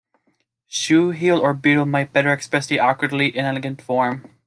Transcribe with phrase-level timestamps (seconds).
[0.67, 4.31] Shoe heel or beetle might better express the awkwardly inelegant form.